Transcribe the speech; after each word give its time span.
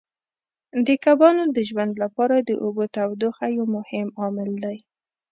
د 0.85 0.87
کبانو 1.05 1.43
د 1.55 1.57
ژوند 1.69 1.93
لپاره 2.03 2.35
د 2.39 2.49
اوبو 2.63 2.83
تودوخه 2.95 3.45
یو 3.57 3.65
مهم 3.77 4.07
عامل 4.19 4.51
دی. 4.63 4.77